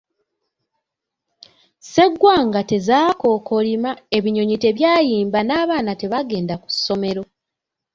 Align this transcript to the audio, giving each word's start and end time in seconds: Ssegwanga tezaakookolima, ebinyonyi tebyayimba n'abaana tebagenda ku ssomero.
Ssegwanga 1.79 2.61
tezaakookolima, 2.69 3.91
ebinyonyi 4.17 4.55
tebyayimba 4.63 5.39
n'abaana 5.43 5.91
tebagenda 6.01 6.55
ku 6.61 6.67
ssomero. 6.75 7.23